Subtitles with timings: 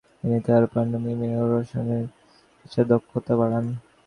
[0.19, 3.65] তিনি তার পান্তোমিমে ও রঙ্গশালার স্কেচের দক্ষতা বাড়ান।